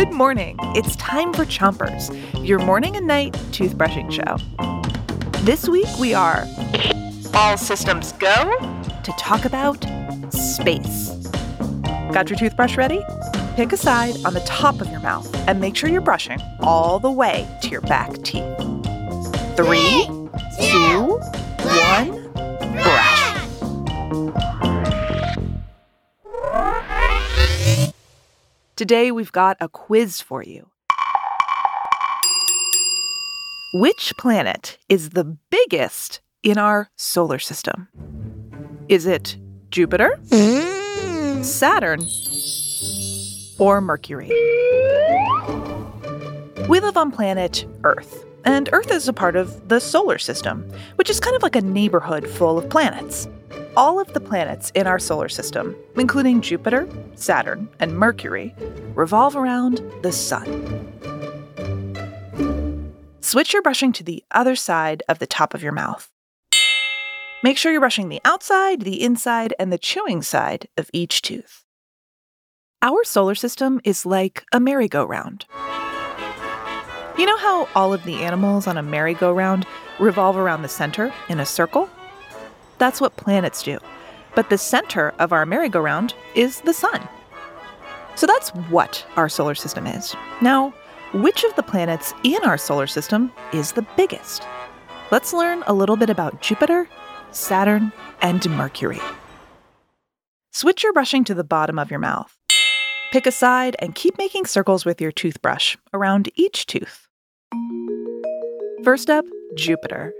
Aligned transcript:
Good 0.00 0.14
morning. 0.14 0.56
It's 0.74 0.96
time 0.96 1.34
for 1.34 1.44
Chompers, 1.44 2.08
your 2.42 2.58
morning 2.58 2.96
and 2.96 3.06
night 3.06 3.34
toothbrushing 3.52 4.10
show. 4.10 4.38
This 5.44 5.68
week 5.68 5.88
we 5.98 6.14
are 6.14 6.46
all 7.34 7.58
systems 7.58 8.12
go 8.12 8.58
to 9.04 9.12
talk 9.18 9.44
about 9.44 9.84
space. 10.32 11.10
Got 12.14 12.30
your 12.30 12.38
toothbrush 12.38 12.78
ready? 12.78 13.02
Pick 13.56 13.74
a 13.74 13.76
side 13.76 14.14
on 14.24 14.32
the 14.32 14.40
top 14.46 14.80
of 14.80 14.90
your 14.90 15.00
mouth 15.00 15.30
and 15.46 15.60
make 15.60 15.76
sure 15.76 15.90
you're 15.90 16.00
brushing 16.00 16.40
all 16.60 16.98
the 16.98 17.12
way 17.12 17.46
to 17.60 17.68
your 17.68 17.82
back 17.82 18.10
teeth. 18.22 18.56
Three, 19.54 20.06
Today 28.80 29.12
we've 29.12 29.30
got 29.30 29.58
a 29.60 29.68
quiz 29.68 30.22
for 30.22 30.42
you. 30.42 30.70
Which 33.74 34.14
planet 34.16 34.78
is 34.88 35.10
the 35.10 35.36
biggest 35.50 36.22
in 36.42 36.56
our 36.56 36.88
solar 36.96 37.38
system? 37.38 37.88
Is 38.88 39.04
it 39.04 39.36
Jupiter, 39.68 40.18
mm. 40.28 41.44
Saturn, 41.44 42.00
or 43.58 43.82
Mercury? 43.82 44.30
We 46.66 46.80
live 46.80 46.96
on 46.96 47.10
planet 47.10 47.66
Earth, 47.84 48.24
and 48.46 48.70
Earth 48.72 48.90
is 48.90 49.08
a 49.08 49.12
part 49.12 49.36
of 49.36 49.68
the 49.68 49.78
solar 49.80 50.16
system, 50.16 50.66
which 50.94 51.10
is 51.10 51.20
kind 51.20 51.36
of 51.36 51.42
like 51.42 51.54
a 51.54 51.60
neighborhood 51.60 52.26
full 52.26 52.56
of 52.56 52.70
planets. 52.70 53.28
All 53.76 54.00
of 54.00 54.12
the 54.12 54.20
planets 54.20 54.70
in 54.74 54.86
our 54.86 54.98
solar 54.98 55.28
system, 55.28 55.76
including 55.96 56.40
Jupiter, 56.40 56.88
Saturn, 57.14 57.68
and 57.78 57.96
Mercury, 57.96 58.54
revolve 58.94 59.36
around 59.36 59.80
the 60.02 60.12
sun. 60.12 60.66
Switch 63.20 63.52
your 63.52 63.62
brushing 63.62 63.92
to 63.92 64.02
the 64.02 64.24
other 64.32 64.56
side 64.56 65.02
of 65.08 65.20
the 65.20 65.26
top 65.26 65.54
of 65.54 65.62
your 65.62 65.72
mouth. 65.72 66.10
Make 67.44 67.56
sure 67.56 67.70
you're 67.70 67.80
brushing 67.80 68.08
the 68.08 68.20
outside, 68.24 68.82
the 68.82 69.02
inside, 69.02 69.54
and 69.58 69.72
the 69.72 69.78
chewing 69.78 70.22
side 70.22 70.68
of 70.76 70.90
each 70.92 71.22
tooth. 71.22 71.64
Our 72.82 73.04
solar 73.04 73.34
system 73.34 73.80
is 73.84 74.04
like 74.04 74.44
a 74.52 74.58
merry-go-round. 74.58 75.46
You 77.16 77.26
know 77.26 77.36
how 77.36 77.68
all 77.74 77.94
of 77.94 78.04
the 78.04 78.16
animals 78.16 78.66
on 78.66 78.76
a 78.76 78.82
merry-go-round 78.82 79.64
revolve 79.98 80.36
around 80.36 80.62
the 80.62 80.68
center 80.68 81.12
in 81.28 81.38
a 81.38 81.46
circle? 81.46 81.88
That's 82.80 83.00
what 83.00 83.14
planets 83.14 83.62
do. 83.62 83.78
But 84.34 84.50
the 84.50 84.58
center 84.58 85.14
of 85.20 85.32
our 85.32 85.46
merry-go-round 85.46 86.14
is 86.34 86.62
the 86.62 86.72
sun. 86.72 87.08
So 88.16 88.26
that's 88.26 88.48
what 88.70 89.06
our 89.16 89.28
solar 89.28 89.54
system 89.54 89.86
is. 89.86 90.16
Now, 90.40 90.74
which 91.12 91.44
of 91.44 91.54
the 91.54 91.62
planets 91.62 92.14
in 92.24 92.42
our 92.44 92.58
solar 92.58 92.86
system 92.86 93.32
is 93.52 93.72
the 93.72 93.86
biggest? 93.96 94.42
Let's 95.10 95.32
learn 95.32 95.62
a 95.66 95.72
little 95.72 95.96
bit 95.96 96.10
about 96.10 96.40
Jupiter, 96.40 96.88
Saturn, 97.32 97.92
and 98.22 98.48
Mercury. 98.50 99.00
Switch 100.52 100.82
your 100.82 100.92
brushing 100.92 101.24
to 101.24 101.34
the 101.34 101.44
bottom 101.44 101.78
of 101.78 101.90
your 101.90 102.00
mouth. 102.00 102.36
Pick 103.12 103.26
a 103.26 103.32
side 103.32 103.76
and 103.80 103.94
keep 103.94 104.16
making 104.18 104.46
circles 104.46 104.84
with 104.84 105.00
your 105.00 105.12
toothbrush 105.12 105.76
around 105.92 106.30
each 106.34 106.66
tooth. 106.66 107.08
First 108.84 109.10
up, 109.10 109.24
Jupiter. 109.56 110.14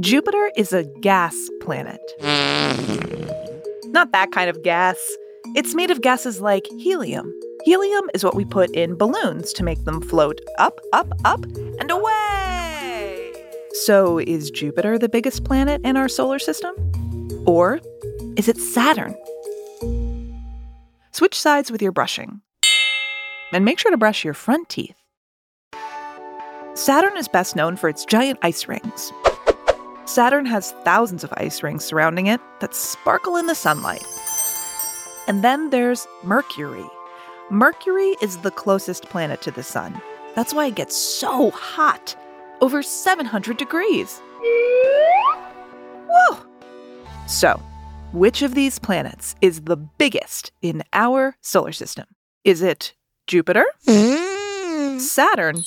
Jupiter 0.00 0.50
is 0.56 0.72
a 0.72 0.84
gas 1.00 1.36
planet. 1.60 2.00
Not 3.86 4.12
that 4.12 4.30
kind 4.32 4.48
of 4.48 4.62
gas. 4.62 4.98
It's 5.56 5.74
made 5.74 5.90
of 5.90 6.00
gases 6.00 6.40
like 6.40 6.66
helium. 6.78 7.32
Helium 7.64 8.08
is 8.14 8.24
what 8.24 8.34
we 8.34 8.44
put 8.44 8.70
in 8.70 8.96
balloons 8.96 9.52
to 9.54 9.64
make 9.64 9.84
them 9.84 10.00
float 10.00 10.40
up, 10.58 10.80
up, 10.92 11.12
up, 11.24 11.44
and 11.78 11.90
away. 11.90 13.32
So, 13.72 14.18
is 14.18 14.50
Jupiter 14.50 14.98
the 14.98 15.08
biggest 15.08 15.44
planet 15.44 15.80
in 15.84 15.96
our 15.96 16.08
solar 16.08 16.38
system? 16.38 16.74
Or 17.46 17.80
is 18.36 18.48
it 18.48 18.56
Saturn? 18.56 19.16
Switch 21.12 21.38
sides 21.38 21.70
with 21.70 21.82
your 21.82 21.92
brushing. 21.92 22.40
And 23.52 23.64
make 23.64 23.78
sure 23.78 23.90
to 23.90 23.98
brush 23.98 24.24
your 24.24 24.34
front 24.34 24.68
teeth. 24.68 24.96
Saturn 26.74 27.16
is 27.16 27.28
best 27.28 27.56
known 27.56 27.76
for 27.76 27.88
its 27.88 28.04
giant 28.04 28.38
ice 28.42 28.66
rings. 28.68 29.12
Saturn 30.10 30.44
has 30.46 30.72
thousands 30.82 31.22
of 31.22 31.32
ice 31.36 31.62
rings 31.62 31.84
surrounding 31.84 32.26
it 32.26 32.40
that 32.58 32.74
sparkle 32.74 33.36
in 33.36 33.46
the 33.46 33.54
sunlight. 33.54 34.04
And 35.28 35.44
then 35.44 35.70
there's 35.70 36.08
Mercury. 36.24 36.84
Mercury 37.48 38.16
is 38.20 38.38
the 38.38 38.50
closest 38.50 39.04
planet 39.04 39.40
to 39.42 39.52
the 39.52 39.62
sun. 39.62 40.02
That's 40.34 40.52
why 40.52 40.66
it 40.66 40.74
gets 40.74 40.96
so 40.96 41.52
hot 41.52 42.16
over 42.60 42.82
700 42.82 43.56
degrees. 43.56 44.20
Whoa! 46.10 46.38
So, 47.28 47.62
which 48.12 48.42
of 48.42 48.56
these 48.56 48.80
planets 48.80 49.36
is 49.40 49.60
the 49.60 49.76
biggest 49.76 50.50
in 50.60 50.82
our 50.92 51.36
solar 51.40 51.70
system? 51.70 52.06
Is 52.42 52.62
it 52.62 52.94
Jupiter, 53.28 53.64
mm. 53.86 54.98
Saturn, 54.98 55.62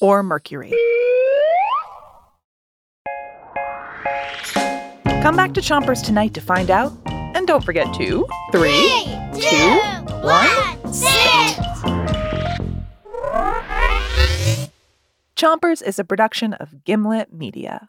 or 0.00 0.22
Mercury? 0.22 0.72
Come 5.26 5.34
back 5.34 5.54
to 5.54 5.60
Chompers 5.60 6.04
tonight 6.04 6.34
to 6.34 6.40
find 6.40 6.70
out. 6.70 6.92
And 7.06 7.48
don't 7.48 7.64
forget 7.64 7.92
to 7.94 8.24
three, 8.52 8.88
two, 9.34 9.80
one, 10.22 10.94
sit! 10.94 11.58
Chompers 15.34 15.82
is 15.82 15.98
a 15.98 16.04
production 16.04 16.52
of 16.52 16.84
Gimlet 16.84 17.32
Media. 17.32 17.88